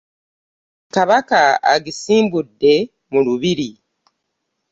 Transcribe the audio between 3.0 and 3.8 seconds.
mu lubiri.